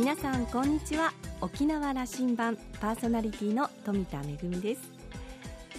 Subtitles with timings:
[0.00, 1.12] 皆さんこんにちは。
[1.42, 4.80] 沖縄羅針盤パーソナリティの富田恵です。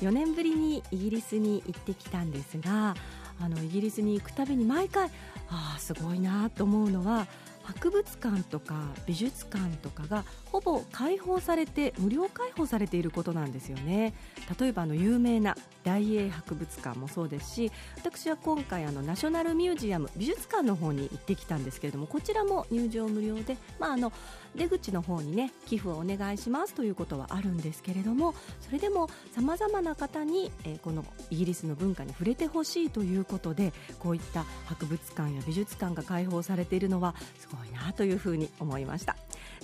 [0.01, 2.93] 4年ぶりにイギリスに行ってきたんですが
[3.41, 5.07] あのイギリスに行くたびに毎回
[5.49, 7.25] ああすごいなと思うのは
[7.71, 8.75] 博物館とか
[9.05, 14.13] 美術館とかがほぼ開放されて無料開放されていることなんですよね。
[14.59, 24.11] 例えばあの有名な大英博物館もそうですし私は今回あのナショナルミュージアム美術館の方に行ってきたんですけれどもこちらも入場無料で、まあ、あの
[24.55, 39.15] 出口の方にね寄付をお願いしますということはあるんですけれどもそれでもさまざまな方に、えー、このイギリスの文化に触れてほしいということでこういった博物館や美術館が開放されているのはすごいなというふうに思いました。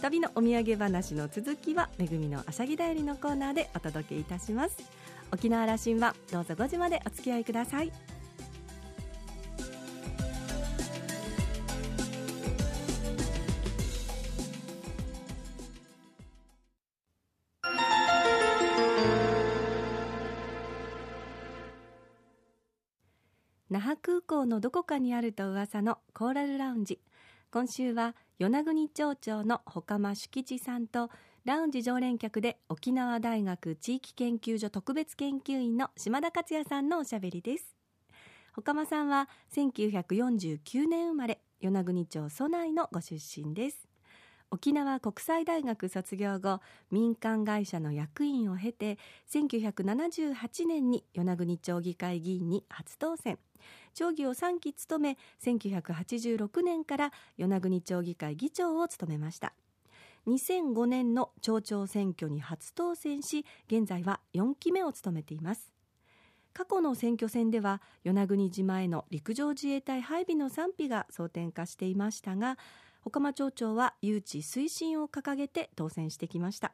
[0.02, 4.78] 旅のお土産話の続きはめぐみのあしゃぎだよりのコーナーでお届けいたします。
[5.32, 7.92] 沖縄羅針盤どうぞ5時までお付き合いください。
[23.78, 27.00] 那覇空港のどこかにあると噂のコーラルラウンジ
[27.52, 31.12] 今週は与那国町長の岡間主吉さんと
[31.46, 37.76] ラウンジ常連客で沖縄大学地域研究所特別研究員の島田克也さんのおしゃべりです。
[38.58, 43.88] 岡間さんは1949年生まれ与那国町蘇内のご出身です。
[44.50, 48.98] 沖縄国際大学卒業後民間会社の役員を経て
[49.30, 53.40] 1978年に与那国町議会議員に初当選。
[53.94, 59.54] 町議を3期務め1986年から与那国町議会議長を務めました。
[60.28, 65.72] 2005年の町長選挙に初当選し現在は4期目を務めています。
[66.54, 72.58] 過去の選挙戦では与那国島への陸上自衛隊配備の賛否が争点化していましたが
[73.08, 76.74] 岡間町長は誘致推進を掲げて当選してきました。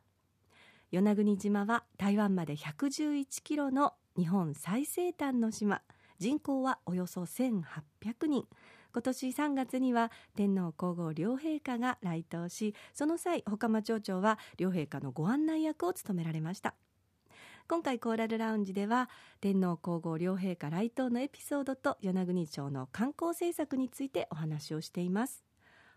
[0.91, 5.84] 与那国島は台湾まで111キロの日本最西端の島。
[6.18, 8.47] 人口はおよそ1800人。
[8.94, 16.74] 今年3月には天皇皇后両陛下が来島しその際岡間町長は両陛下のご案内役を務められました。
[17.68, 19.07] 今回コーラルラウンジでは
[19.40, 25.44] 天皇皇后両陛下来島のエピソードと与那国町の観光政策についてお話をしています。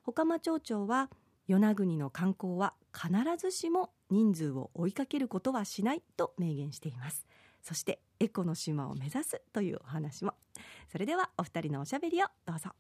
[0.07, 1.11] 岡間町長は
[1.49, 7.27] 与那国の観光は必ずしも人数を追いかけることはしないと明言しています。
[7.61, 10.35] そしてエコの島を目指すというお話も。
[10.93, 12.71] それではお二人のおしゃべりをどうぞ。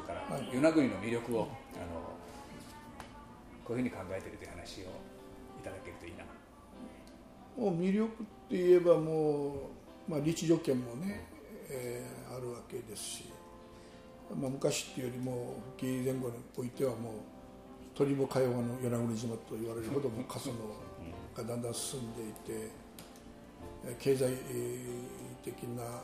[0.00, 0.36] から。
[0.52, 2.00] 与那国の魅力を、あの
[3.64, 6.24] こういうふうに考えているという話をいただけるといいな
[7.56, 9.54] もう魅力って言えばも
[10.08, 11.26] う、まあ、立地条件もね、
[11.70, 13.24] えー、あるわけですし、
[14.30, 17.12] まあ、昔っていうよりも復帰前後においてはもう
[17.94, 20.56] 鳥も会話の与那国島と言われるほども過疎の
[21.34, 22.70] がだんだん進んでいて
[23.98, 24.34] 経済
[25.42, 26.02] 的なの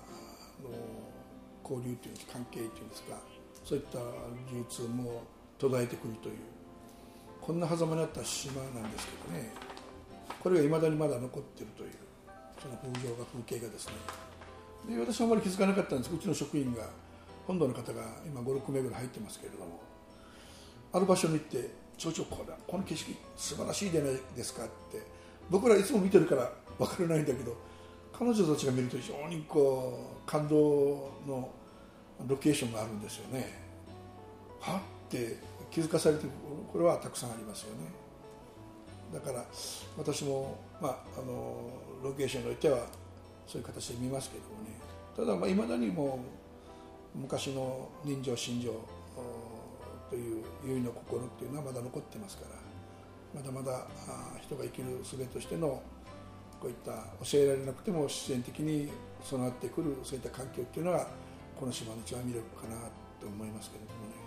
[1.63, 3.17] 交流という関係というんですか
[3.65, 3.99] そういった
[4.53, 5.23] 流通も
[5.59, 6.37] 途絶えてくるという
[7.41, 9.72] こんな狭間にあった島なんですけどね。
[10.41, 11.91] これがいまだにまだ残っているという
[12.61, 13.95] その風情が風景がですね。
[14.89, 16.15] で私はあまり気づかなかったんです。
[16.15, 16.89] うちの職員が
[17.47, 19.81] 本土の方が今56名ぐらい入ってますけれども
[20.93, 25.03] ある場所に行って「町長これこの景色素晴らしいじゃないですか」って
[25.51, 27.57] 僕らいつも見てるから分からないんだけど
[28.13, 31.51] 彼女たちが見ると非常にこう感動の
[32.27, 33.61] ロケーションがあるんですよね。
[34.61, 35.39] はって
[35.71, 36.27] 気づかされて
[36.73, 38.02] これはたくさんありますよね。
[39.13, 39.45] だから
[39.99, 41.71] 私も、まあ、あの
[42.03, 42.87] ロケーションにおいては
[43.47, 44.83] そういう形で見ますけどもね。
[45.15, 46.19] ただいまだにも
[47.15, 48.73] 昔の人情心情
[50.09, 53.87] という結の心っていうのはまだ残ってますからまだまだ
[54.41, 55.83] 人が生きる術としての
[56.61, 56.93] こういった
[57.25, 58.89] 教えられなくても自然的に
[59.25, 61.09] 備わってくるそういった環境っていうのが
[61.59, 62.77] この島の一番魅力かな
[63.21, 64.23] と思いますけれどもね。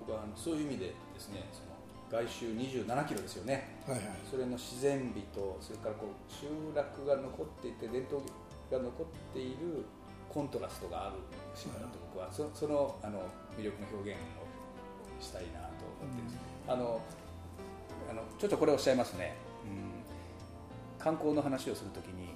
[0.00, 1.75] 僕はそういう意味でですねその
[2.10, 8.22] 外周27キロですよね、はいはい、それの自然美とそれからこう集落が残っていて伝統
[8.70, 9.84] が残っている
[10.28, 11.16] コントラストがある
[11.54, 13.22] 島だと僕はそそのあの
[13.58, 16.22] 魅力の表現をしたいなと思って
[16.66, 17.00] うん、あの
[18.10, 22.34] あのちょっとこれおっしゃいますね、うん、観光の話をするときに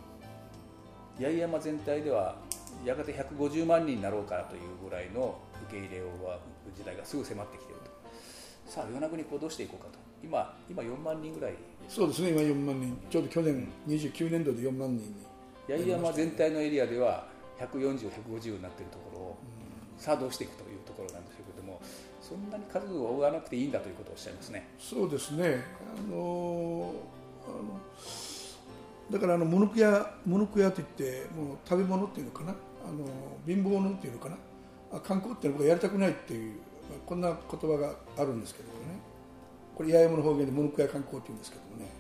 [1.19, 2.37] 八重山全体では
[2.85, 5.39] やがて150万人になろうかというぐらいの
[5.69, 6.07] 受け入れを
[6.75, 7.90] 時代がすぐ迫ってきていると
[8.71, 9.99] さあ与那国こうどうしていこうかと。
[10.23, 11.55] 今今4万人ぐらい。
[11.89, 12.97] そうですね今4万人。
[13.11, 15.15] ちょうど去年29年度で4万人に。
[15.69, 17.27] 八重山全体のエリアでは
[17.59, 19.39] 140、150になっているところを、
[19.99, 21.81] さあどうしていくというところなんでしょうけども
[22.23, 24.69] そんなに数を追わなくていいんだということをおっしゃいますね。
[24.79, 25.65] そうですね。
[26.09, 26.95] あの
[27.45, 27.81] あの
[29.11, 32.53] だからあのモノク屋モノク屋といってもう食べ物っていうのかな？
[32.53, 32.55] あ
[32.93, 33.05] の
[33.45, 34.37] 貧乏のっていうのかな？
[34.93, 36.55] あ観光っていうのは僕はやりたくないっていう
[37.07, 39.01] こんな言葉があるんですけどもね。
[39.77, 41.91] これ八重山の方言でモノク屋観光っていうんですけどもね。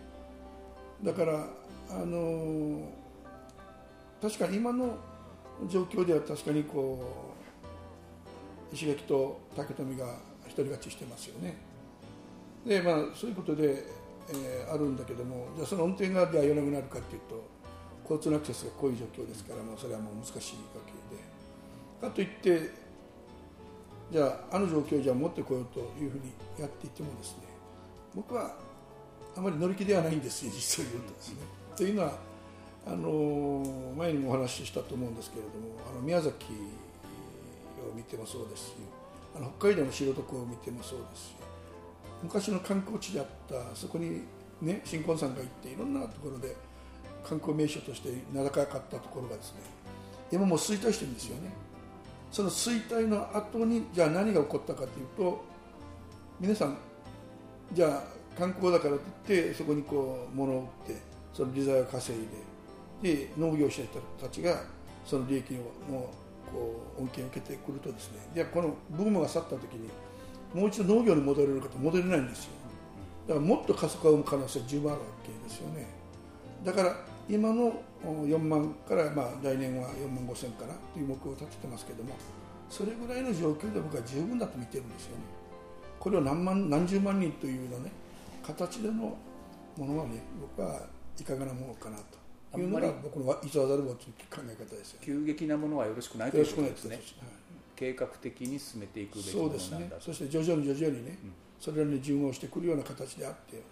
[1.03, 1.47] だから
[1.91, 2.89] あの
[4.21, 4.97] 確かに今の
[5.69, 7.33] 状況では確かにこ
[8.73, 10.07] う石垣と竹富が
[10.49, 11.57] 独り勝ちしてますよね。
[12.67, 13.85] でまあそういうことで、
[14.29, 17.43] えーあるんだけどもじゃあその運転がじゃあ寄らなくなるかっていうと
[18.03, 20.41] 交通のアクセスがこういう状況ですからもうそれはもう難しいわ
[20.87, 21.31] けで。
[22.01, 22.71] かといって
[24.11, 27.45] じゃああの状況をじゃ持ってこようというふうにやっていってもですね
[28.15, 28.57] 僕は
[29.37, 31.37] あまり乗り気ではないんですよ実を言うとですね。
[31.77, 32.13] というのは
[32.87, 36.47] あの前にもお話ししたと思うんですけれどもあの宮崎
[37.93, 38.73] を見てもそうですし
[39.37, 41.35] あの北海道の知床を見てもそうですし
[42.23, 44.23] 昔の観光地であったそこに、
[44.61, 46.57] ね、新婚さんが行っていろんなところで
[47.25, 49.61] 観光名所として名高かったところがですね
[50.33, 51.51] 今もう衰退してるんですよね
[52.31, 55.45] その衰退の後にじゃあ何が起こったかというと
[56.39, 56.77] 皆さん
[57.73, 61.01] じゃあ観光だからといってそこにこう物を売って
[61.33, 62.27] その利材を稼い
[63.03, 63.89] でで農業して
[64.21, 64.63] たちが
[65.05, 65.61] その利益の
[66.53, 69.89] こう恩恵を受けてくるとですねじゃあこのブームが去った時に
[70.55, 72.51] もう一度農業に戻れるかと戻れないんですよ。
[73.29, 76.00] だからもっと加速化を生む可能性は十分あるわけですよね。
[76.65, 76.97] だから
[77.29, 82.15] 今のお4万から、まあ、来年は4万5千かなという目標を立ててますけども
[82.69, 85.23] それぐらいの状況で僕は十分だと見てるんですよね。
[85.99, 87.93] これを何万何十万人というようなね
[88.43, 89.17] 形でのも
[89.79, 90.81] のはね僕は
[91.19, 92.59] いかがなものかなと。
[92.59, 96.97] いうのが僕の偽らざるをという考え方ですよ急激なものはよろしくないということですね。
[96.97, 97.05] はい。
[97.77, 99.91] 計画的に進めていくべきものそうですね。
[100.01, 101.19] そして徐々に徐々にね、
[101.61, 103.63] それらに順応してくるような形であって、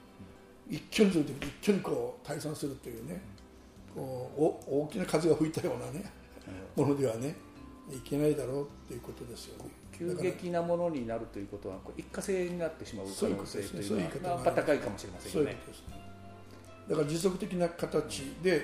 [0.70, 3.20] 一挙にすると一挙にこう退散するというね、
[3.94, 6.05] こうお大きな風が吹いたようなね、
[6.76, 7.37] ものではね
[7.91, 9.70] いけないだろうっていうことですよね。
[9.97, 15.53] 急激なものになるということはこう一過性になってしまう可能性というのはそういう言い方がまあ高いかもしれませんよね。
[15.53, 15.59] ね。
[16.88, 18.62] だから持続的な形で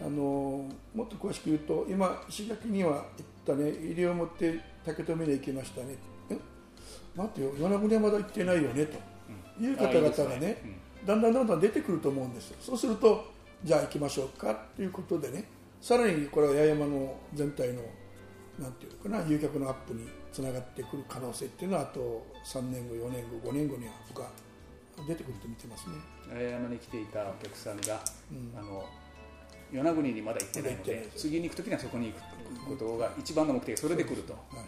[0.00, 3.04] あのもっと詳しく言うと今石垣には行っ
[3.46, 5.96] たね入りを持って竹富に行きましたね。
[6.30, 6.38] え？
[7.16, 8.98] 待ってよ与那国はまだ行ってないよねと。
[9.60, 12.56] いう方々がねですねだんだんだんだん出てくると思うんですよ。
[12.60, 13.30] そうすると
[13.64, 15.44] じゃあ行きましょうかということでね。
[15.80, 17.82] さらにこれは八重山の全体の
[18.58, 24.28] なんていうのかな誘客のアップにつながってくる可能性っていうのはあと3年後4年後5年後には僕は
[25.08, 25.96] 出てくると見てますね。
[26.30, 28.00] 八重山に来ていたお客さんが、
[28.56, 28.84] あの
[29.72, 34.42] 与那国にまだ行ってないので次に行く時にはそこに行くことが一番の目的それで来ると、はい。
[34.52, 34.62] ま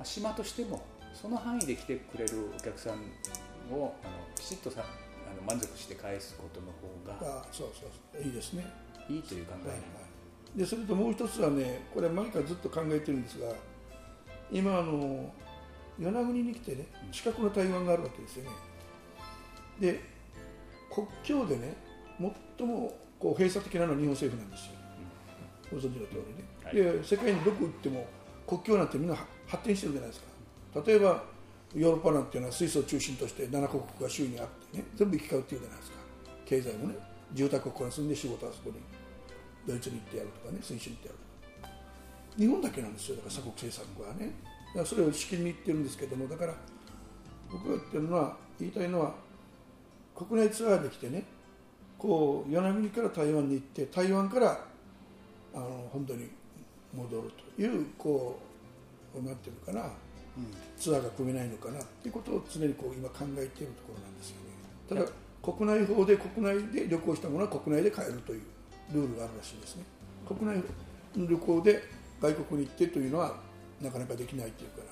[0.00, 0.82] あ島としても
[1.12, 2.94] その範囲で来てくれるお客さん
[3.74, 4.84] をあのきちっとさ
[5.30, 8.22] あの満足して返すことの方があそうそうそう。
[8.22, 8.64] いいですね、
[9.08, 9.82] いいという考えはいは
[10.56, 13.52] い、でそれともう一つはねこれ前からずっと考えてるんですが
[14.50, 15.32] 今あの
[15.98, 18.50] 与那国に来てね近くの台湾があるわけですよね。
[19.80, 20.00] で
[20.90, 21.76] 国境でね
[22.58, 24.72] 最もこう閉鎖的なのは日本政府なんですよ、
[25.70, 26.14] ご存知の通
[26.72, 28.06] りね、で世界にどこ行っても
[28.46, 30.82] 国境なんてみんな発展してるじゃないですか。
[30.86, 31.22] 例えば
[31.74, 35.98] ヨーロッパなんていうのはスイスを中心として7カ国が周囲にあってね全部行き交うっていうじゃないですか。
[36.46, 36.94] 経済もね
[37.34, 38.76] 住宅をここに住んで仕事はそこに。
[39.66, 41.18] ドイツに行ってやるとかねスイスに行ってやる
[41.60, 41.74] とか。
[42.38, 44.32] 日本だけなんですよだから鎖国政策はね。
[44.68, 46.54] だからそれをしきりに言ってるんですけどもだから
[47.50, 49.14] 僕が言ってるのは言いたいのは
[50.14, 51.24] 国内ツアーで来てね
[51.98, 54.60] こう与那国から台湾に行って台湾から
[55.54, 56.28] あの本土に
[56.94, 58.38] 戻るというこ
[59.14, 59.90] うなんていうかな。
[60.78, 64.48] ツアーが組めないのかなっていうことを常にこう今考えているところなんですよね。
[64.88, 65.04] ただ
[65.42, 68.42] 国内法で国内で旅行したものは国内で買えるという
[68.92, 69.84] ルールがあるらしいですね。
[70.26, 70.62] 国内
[71.16, 71.82] の旅行で
[72.20, 73.36] 外国に行ってというのは
[73.80, 74.84] なかなかできないというから、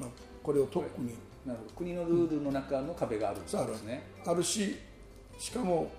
[0.00, 0.10] まあ、
[0.42, 1.14] これを特に
[1.46, 1.70] なるほど。
[1.76, 4.42] 国のルールの中の壁があるんですね、ある。
[4.42, 4.76] し
[5.38, 5.90] しかも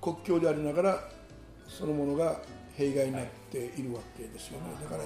[0.00, 1.08] 国境でありながら
[1.66, 2.40] そのものが
[2.76, 5.04] 弊害になっているわけですよね、だから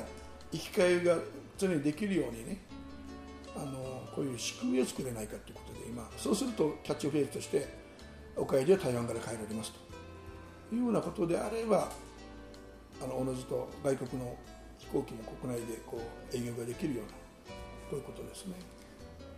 [0.52, 1.16] 行き交いが
[1.56, 2.58] 常にできるようにね
[4.16, 7.68] こういう仕組みを作れないかということで今そうするとキャッチフレーズとして
[8.34, 9.72] お帰りは台湾から帰られます
[10.70, 11.90] というようなことであれば
[13.02, 14.34] あのおのずと外国の
[14.78, 17.12] 飛行機も国内でこう営業ができるような
[17.90, 18.54] こういうことですね。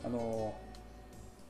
[0.04, 0.54] あの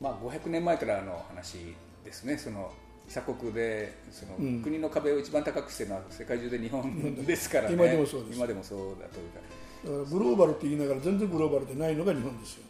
[0.01, 2.39] まあ、500年前からの話ですね。
[2.39, 2.73] その
[3.09, 4.63] 鎖国でその、うん。
[4.63, 7.75] 国の壁を一番高くしてるのは世界中で日本ですからね。
[7.75, 8.37] 今でもそうです。
[8.37, 9.41] 今でもそうだというか。
[9.85, 12.68] だからグローバルって言いながら全然グローバルでないのが日本ですよ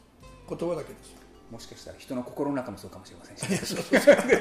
[0.48, 1.18] 言葉だけですよ。
[1.50, 3.74] もしかしたら人の心の中もそうかもしれませんし。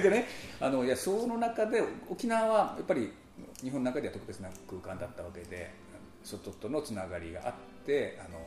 [0.04, 0.26] でね
[0.60, 3.14] あのいやその中で沖縄はやっぱり
[3.62, 5.72] 日本の中では特別な空間だったわけで
[6.24, 7.54] 外とのつながりがあっ
[7.86, 8.40] てあの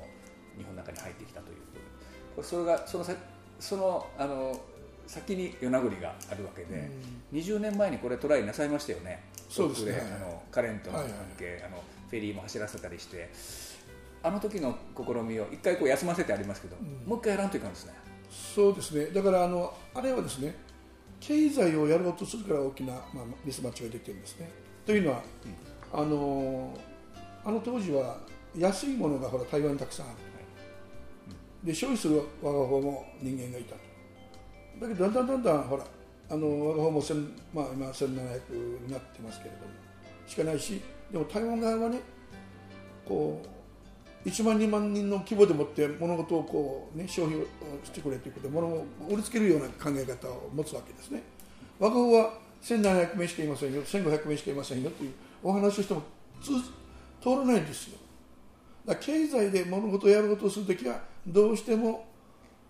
[0.56, 1.56] 日本の中に入ってきたという
[2.34, 3.14] これそれがそのさ
[3.58, 4.60] そのあの
[5.06, 6.88] 先に与那国があるわけで、
[7.32, 9.24] 20年前にこれトライなさいましたよね。
[9.48, 10.00] そうですね。
[10.00, 11.36] あのカレンとの関はいはい。
[11.36, 13.28] 係、あのフェリーも走らせたりして
[14.22, 17.92] あの時の試みを一回こう休ませてありますけど、もう一回やらんといかんですね。
[18.30, 19.06] そうですね。
[19.06, 20.54] だからあのあれはですね
[21.20, 24.50] 経済をやろうとするから大きな、まあ、ミスマッチができてるんですね。
[24.86, 25.22] というのは、
[25.92, 26.78] あの
[27.44, 28.18] あの当時は
[28.56, 30.16] 安いものがほら台湾にたくさんある。
[31.64, 33.90] で消費する我が方も人間がいたと。
[34.80, 35.84] だけどだんだんだんだんほら
[36.30, 37.16] あの我が方も千、
[37.52, 39.72] まあ、今1700になってますけれども
[40.26, 42.00] しかないしでも台湾側はね
[43.04, 43.48] こう
[44.24, 47.44] 1万2万人の規模でもって物事をこう、ね、消費を
[47.82, 51.22] してくれということで物を売りつけるような考え方を持つわけですね。
[51.78, 55.12] 我が方は1700名しかいませんよ1500名しかいませんよという
[55.42, 56.02] お話をしても
[56.42, 56.52] 通
[57.22, 57.98] 通らないんですよ。
[58.84, 62.06] だ経済で物事をやろうとするときはどうしても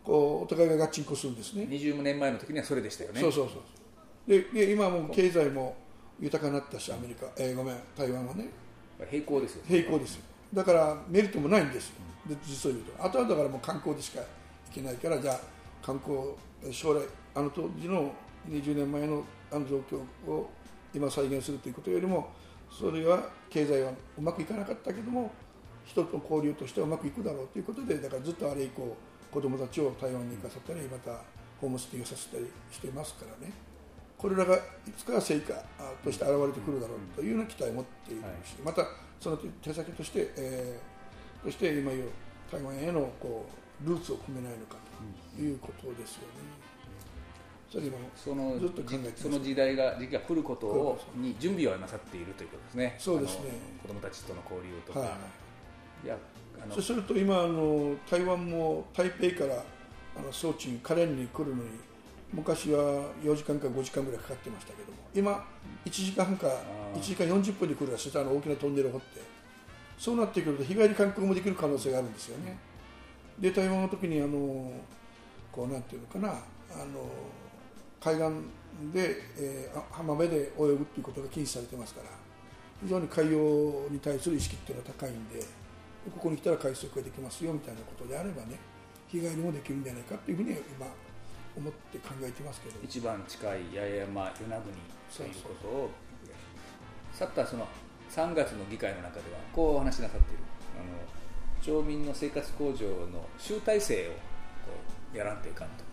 [0.05, 1.67] こうお互いがガッチンコするんですね。
[1.69, 3.21] 20年前の時にはそれでしたよね。
[3.21, 5.77] そうそうそうでで今はもう経済も
[6.21, 8.49] 豊かになったしアメリカ、えーごめん台湾はね。
[9.11, 9.63] 平行ですよ。
[9.67, 11.95] 平行ですよだからメリットもないんですよ。
[12.29, 13.05] で実を言うと。
[13.05, 14.27] あとはだからもう観光でしか行
[14.75, 15.41] けないからじゃあ
[15.83, 16.19] 観光
[16.73, 17.03] 将来
[17.35, 18.13] あの当時の
[18.49, 20.51] 20年前のあの状況を
[20.95, 22.31] 今再現するということよりも
[22.71, 25.31] それは経済はうまくいかなかったけども
[25.85, 28.97] 人と交流としてはうまくいくだろうということでだからずっとあれ以降
[29.31, 31.11] 子どもたちを台湾に行かせたりまた
[31.61, 33.53] ホームステイをさせたりしてますからね。
[34.17, 34.61] これらがい
[34.97, 38.83] つかは成果あとして現れてくるだろうというような期待を持っているし、また
[39.21, 42.09] その手先として、えー、として今言う
[42.51, 43.47] 台湾へのこ
[43.85, 44.77] うルーツを組めないのか
[45.37, 46.71] ということですよね。
[47.71, 52.97] それ今そのずっと考えてその時代が時期が来ることをに準備をなさっているということですね。
[52.99, 53.51] そうですね。
[53.81, 55.07] 子供たちとの交流とか、は
[56.03, 56.07] い。
[56.07, 56.17] い、や
[56.71, 59.63] そうすると今あの台湾も台北から
[60.19, 61.71] あのソーチにカレンに来るのに
[62.33, 65.45] 昔は4時間か5時間ぐらいかかってましたけども今
[65.85, 67.01] 1時間半かあー。
[67.01, 69.21] 1時間40分で来るらしいあの大きなトンネルを掘って
[69.99, 72.57] そうなってくると日帰り観光もできる可能性があるんですよね。
[73.39, 74.73] で台湾の時にあの
[75.53, 76.33] こうなんていうのかなあ
[76.87, 77.11] の
[78.01, 82.07] 海岸で、えーあ浜辺で泳ぐっていうことが禁止されてますから
[82.83, 83.39] 非常に海洋
[83.91, 85.41] に対する意識っていうのは高いんで
[86.15, 88.59] ここに来たら海水浴ができますよみたいなことであればね
[89.09, 90.87] 日帰りもできるんじゃないかっていうふうに今
[91.57, 92.79] 思って考えてますけど。
[92.83, 94.75] 一番近い八重山与那国
[95.17, 95.91] ということを
[97.13, 97.67] さったその
[98.11, 100.43] 3月の議会の中ではこうお話しなさっている。
[100.79, 100.99] あの
[101.61, 104.17] 町民の生活向上の集大成をこ
[105.13, 105.85] うやらんといかんと。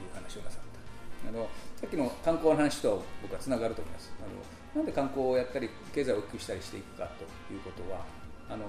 [0.00, 0.60] いう話をなさっ
[1.22, 1.28] た。
[1.28, 4.12] あのさっきの観光の話と僕はつながると思います。
[4.18, 8.04] あのなんで観光をやったり経済を大きくしたりしていくかということは
[8.48, 8.64] あの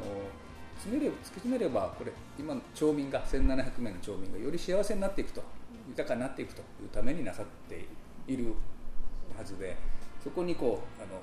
[0.82, 5.44] 詰めれば突き詰めればこれ今の町民が1700名の町民がより幸せになっていくと
[5.88, 7.86] 豊かになっていくというためになさって
[8.28, 8.56] いる
[9.38, 9.78] はずで
[10.24, 11.20] そこにこうあのい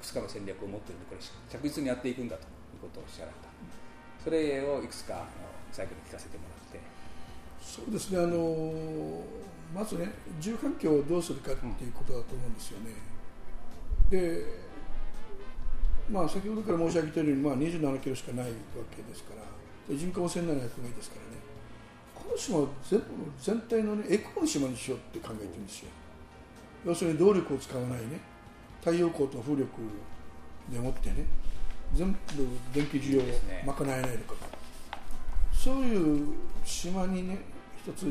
[0.00, 2.48] くつかの戦略を持っているのでこれ着実にやっていくんだという
[2.80, 3.48] ことをおっしゃられた
[4.24, 5.26] それをいくつかあの
[5.72, 6.80] 最後に聞かせてもらって。
[7.60, 9.22] そうですねあの
[9.74, 10.10] まずね
[10.40, 12.94] 住環境をどうするかっていうことだと思うんですよね、
[14.08, 14.69] で
[16.10, 18.52] まあ先ほどから申し上げているように、まあ、27キロしかないわ
[18.90, 19.42] けですから
[19.88, 21.40] で人口も1700名ですからね。
[22.14, 23.04] この島を全部
[23.40, 25.88] 全体の、ね、エコの島にしようって考えてるんですよ。
[26.84, 28.20] 要するに動力を使わないね。
[28.80, 29.66] 太陽光と風力
[30.70, 31.26] でもってね
[31.92, 32.18] 全部
[32.72, 33.26] 電気需要を
[33.66, 34.58] 賄えないのかと。
[35.52, 37.38] そういう島にね
[37.84, 38.06] 一つ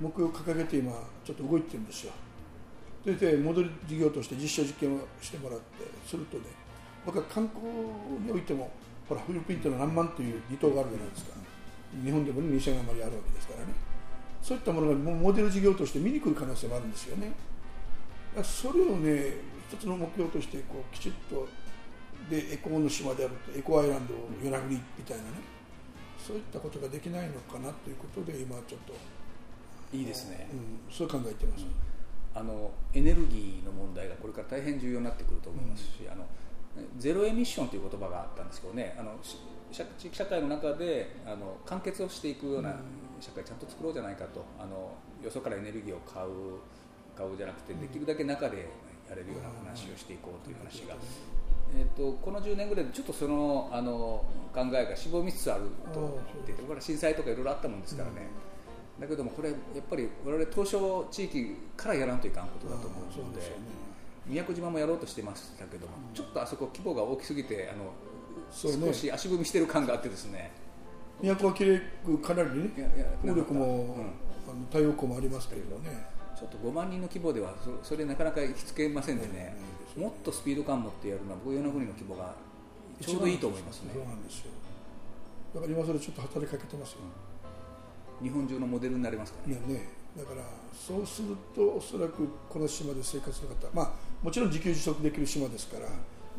[0.00, 0.92] 目標を掲げて今
[1.24, 2.12] ちょっと動いてるんですよ。
[3.04, 5.64] ででモデル事業として実証実験をしてもらって
[6.06, 6.44] するとね
[7.04, 7.66] 僕は観光
[8.24, 8.70] においても
[9.08, 11.32] ほらフィリピンっていうのは何万という離島があるじゃないですか。
[12.04, 13.72] 日本でも、ね、2000余りあるわけですからね。
[14.42, 17.32] そういったものがもうモデル事業として見に来る可能性もあるんですよね。
[18.42, 19.36] それをね
[19.70, 21.46] 一つの目標としてこうきちっと
[22.28, 25.30] でエコの島であるとエコアイランドを与那国みたいなね
[26.18, 28.94] そういったことができないのかなということで今ちょっと、
[29.94, 31.66] いいですね、うん、そう考えてます、
[32.34, 36.24] あのエネルギーの問題がこれから大変重要になってくると思いますし、あの
[36.98, 39.12] ゼロエミッションという言葉があったんですけどねあの
[39.72, 42.76] 地域社会の中であの完結をしていくような
[43.20, 46.28] 社会ちゃんと作ろうじゃないかとあのよそからエネルギーを買う
[47.16, 48.68] 顔じゃなくてできるだけ中で
[49.08, 50.94] やれるような話をしていこうという話が、
[51.76, 56.12] えー、とこの10年ぐらいでちょっとそのあの考えがしぼみつつあると思っ
[56.44, 58.28] ていてこれ震災とかいろいろあったもんですからね、
[59.00, 63.84] だけどもこれやっぱり我々東証地域からやらんといかんことだと思うので。
[64.26, 67.92] 宮古島もやろうとしてましたけども、ちょっとあそこ規模が大きすぎてあの、
[68.50, 70.52] 少し足踏みしてる感があってですね。
[71.20, 72.72] 宮古はきれくかなりね
[73.22, 76.14] 能力も、うん、あの太陽光もありますけれどね。
[76.36, 79.56] ちょっと5万人の規模ではそそれなかなか行きつけませんでね、
[79.96, 82.34] うん、もっとスピード感持ってやるのは僕与那国の規模が
[83.00, 83.90] ちょうどいいと思いますね。
[83.94, 84.50] そうなんですよ。
[85.54, 86.98] だから今それちょっと働きかけてますよ、
[88.20, 89.54] 日本中のモデルになりますから。
[89.54, 93.92] ねねだからそうするとおそらくこの島で生活する方まあ
[94.24, 95.86] もちろん自給自足できる島ですから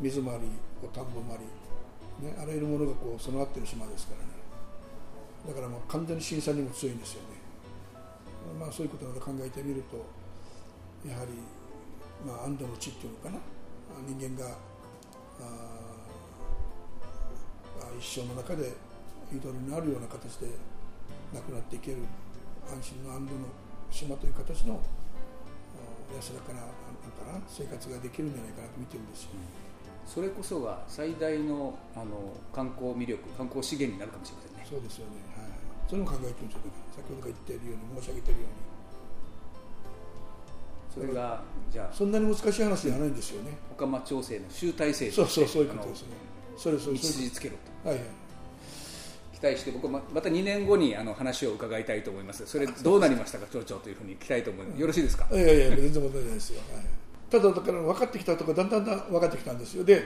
[0.00, 0.48] 水回り
[0.92, 4.34] 田んぼ回り、ね、あらゆるものがこう備わってる島ですからね。
[5.46, 7.28] だからもう完全に審査にも強いんですよね、
[8.58, 10.04] まあ、そういうことなど考えてみると
[11.08, 11.30] やはり、
[12.26, 13.38] まあ、安堵の地っていうのかな。
[14.04, 14.58] 人間が
[18.00, 18.72] 一生の中で
[19.32, 20.48] ゆとりのあるような形で
[21.32, 21.98] 亡くなっていける
[22.66, 23.46] 安心の安堵の
[23.92, 24.80] 島という形の
[26.16, 26.66] 安らかな
[27.16, 29.30] かな生活ができるんじゃないかなと見てるんですよ、
[30.06, 34.66] それこそが最大のあの観光魅力観光資源になるかもしれませんね。
[34.68, 35.50] そうですよね、はい、
[35.88, 36.60] それも考えてるんですよ
[36.94, 38.66] 先ほどから言っているように申し上げているように。
[40.96, 43.52] それがじゃあそんなに難しい話ではないんですよね。
[43.70, 46.08] 岡間調整の集大成そうそうそういうことですね。
[46.56, 47.88] それそれ道筋つけろと。
[47.90, 48.06] はいはい。
[49.38, 52.46] 期待して僕ままた2年後にあの話を伺いたいと思います。
[52.46, 55.28] それどうなりましたか町長というふうに聞きたいと思います、よろしいですか？
[55.30, 56.84] いやいや全然問題ないですよ、はい、
[57.30, 59.84] ただだから分かってきたとかだんだんだん分かってきたんですよ。
[59.84, 60.02] で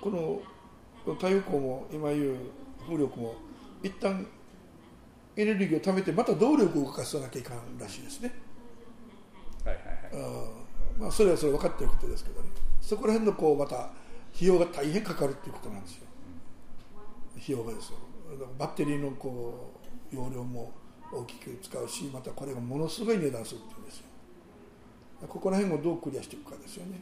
[0.00, 0.42] この
[1.14, 2.36] 太陽光も今言う
[2.86, 3.34] 風力も
[3.82, 4.26] 一旦
[5.36, 8.34] エネルギーを貯めてまた動力を動かさなきゃいかんらしいですね。
[9.64, 10.46] はいはいは
[10.98, 12.48] い、まあ、それはそれ分かっていることですけどね。
[12.80, 13.76] そこら辺のこうまた
[14.34, 16.06] 費用が大変かかるっていうことなんですよ。
[17.36, 17.98] 費用がですよ。
[18.58, 19.72] バッテリーのこ
[20.12, 20.72] う容量も
[21.12, 24.06] 大きく使うしまたこれがものすごい値段するっていうんですよ
[25.28, 27.00] ここら辺をどうクリアしていくかですよね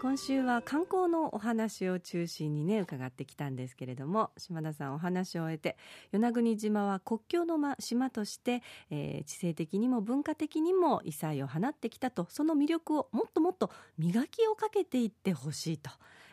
[0.00, 5.76] 今週は観光のお話を中心にね伺ってきたんですけれども島田さんお話を終えて
[6.12, 15.90] 与那国島は国境の島として、えー、地政的にも文化的にも異彩を放ってきたとその魅力をもっともっと磨きをかけていってほしいと。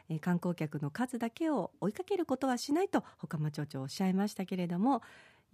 [0.07, 5.01] えー、観光客の数だけを追いかけることはしないと他間町長おっしゃいましたけれども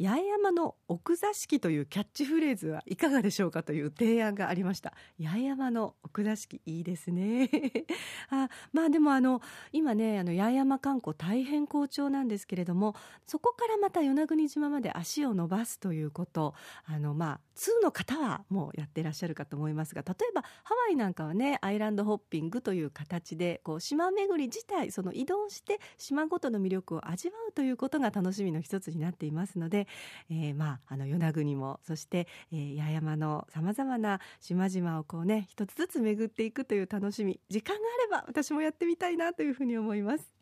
[0.01, 4.93] 八重山の奥座敷というキャッチフレーズはいかがでしょうかという提案がありました。
[5.21, 7.49] 八重山の奥座敷いいですね。
[8.31, 12.95] あまあでもあの今ねあの八重山観光大変好調なんですけれども
[13.27, 16.55] そこからまた与那国島まで足を伸ばすということ。
[16.85, 29.87] あのまあ通の方はもうやってらっしゃるかと思いますが例えばハワイなんかはねアイランドホッピングという形でこう島巡り自体その移動して島ごとの魅力を味わうということが楽しみの一つになっていますので
[30.29, 40.33] えー、まあ、あの与那国もそして、えー、八重山のさまざまな島々をこうね一つずつ巡っていくという楽しみ時間があれば私もやってみたいなというふうに思います。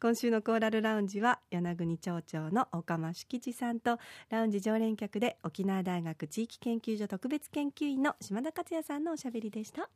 [0.00, 3.98] 今週のコーラルラウンジは与那国町長の岡間敷地さんと
[4.30, 9.90] ラウンジ常連客で沖縄大学地域研究所特別研究員の島田克也さんのおしゃべりでした。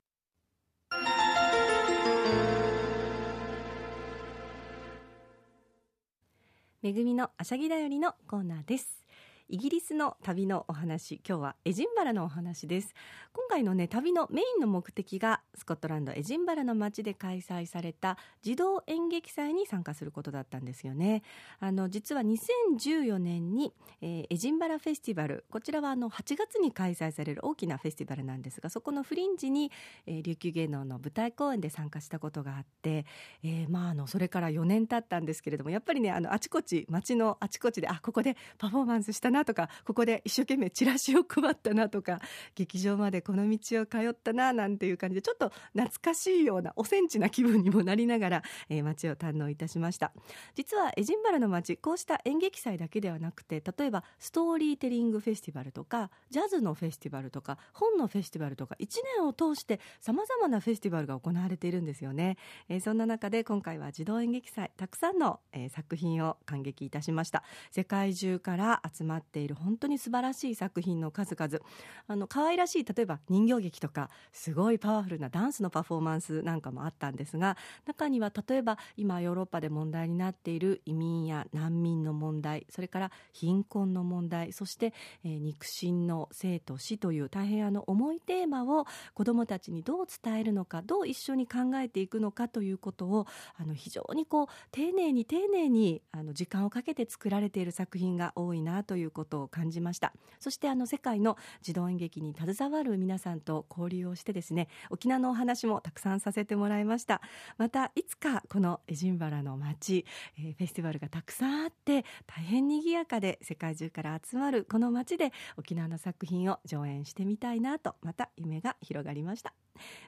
[6.84, 9.03] めぐみのあしゃぎだよりのコーナーです。
[9.50, 12.94] イギリスの旅のお話今日はエジンバラのお話です。
[13.34, 21.22] 今回のね旅のメインの目的がスコットランドエジンバラの街で開催された児童演劇祭に参加することだったんですよね。
[21.60, 29.70] あの実は2014年に、えー、エジンバラフェスティバルこちらはあの8月に開催される大きなフェスティバルなんですがそこのフリンジに、
[30.06, 33.04] えー、琉球芸能の舞台公演で参加したことがあって、
[33.42, 42.20] えー、まああのそれから4年経ったんですけれどもやっぱりねあのあちこち街のあちこちであここでパフォーマンスしたなとかここで一生懸命チラシを配ったなとか
[42.54, 50.12] 劇場までこの道を通ったななんていう感じでちょっと懐かしいようなおセンチな気分にもなりながら、えー、街を堪能いたしました。
[50.54, 58.86] 実はエジンバラの街こうした演劇祭だけではなくて例えばストーリーテリングフェスティバルとかジャズのフェスティバルとか本のフェスティバルとか1
[59.18, 62.36] 年を通してさまざまなフェスティバルが行われているんですよね、
[62.68, 67.42] えー、そんな中で今回は児童演劇祭たくさんの、えー、作品を感激いたしました。
[67.70, 71.58] 世界中から集まっっている本当に素晴らしい作品の数々。
[72.06, 77.56] あの可愛らしい例えば人形劇とかすごいパワフルなダンスのパフォーマンスなんかもあったんですが
[77.86, 84.92] 中には例えば今ヨーロッパで問題になっている移民や難民の問題それから貧困の問題そして、
[85.24, 100.12] えー、肉親の生と死という大変あの重いテーマを子どもたちにどう伝えるのかどう一緒に考えていくのかということをあの非常にこう丁寧に丁寧にあの時間をかけて作られている作品が多いなということを感じました。
[100.40, 107.22] そしてあの世界の児童演劇に携わる皆さんと交流をしてですね沖縄のお話もたくさんさせてもらいました。
[107.56, 110.04] またいつかこのエジンバラの街、
[110.38, 119.54] えー、フェスティバルがたくさんあって大変賑やかで世界中から集まるこの街で沖縄の作品を上演してみたいなとまた夢が広がりました。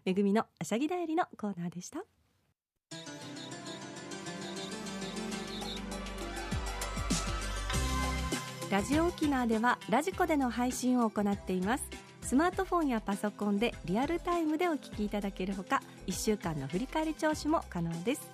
[0.04, 2.04] めぐみのあしゃぎだよりのコーナーでした。
[8.68, 11.84] ラジオ沖縄ではラジコでの配信を行っています。
[12.20, 18.28] スマートフォンやパソコンでリアルタイムでお聞きいただけるほか1週間の振り返り聴取も可能です。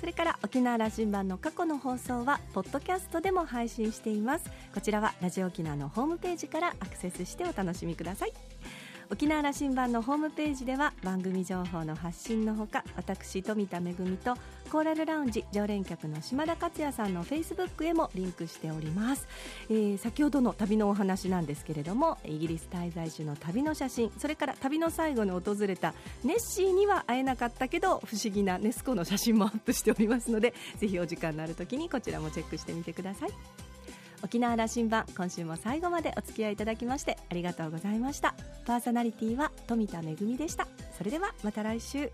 [0.00, 4.50] それから沖縄羅針盤の過去の放送はポッドキャストでも配信しています。
[4.74, 8.32] こちらはラジオ沖縄のホームページからアクセスしてお楽しみください。
[9.10, 14.36] 沖縄羅針盤のホームページでは番組情報の発信のほか私富田恵と
[14.70, 19.26] コーラルラウンジ常連客の島田克也さんのフェイスブックへもリンクしております、
[19.70, 33.67] えー、先ほどの旅のお話なんですけれどもイギリス滞在中の旅の写真それから旅の最後に訪れたネッシーには会えなかったけど不思議なネスコの写真もアップしておりますのでぜひお時間のある時にこちらもチェックしてみてください。
[34.22, 38.34] 沖縄羅針盤今週も最後までお付き合いいただきましてありがとうございました。
[38.66, 40.66] パーソナリティは富田恵でした。
[40.96, 42.10] それではまた来週。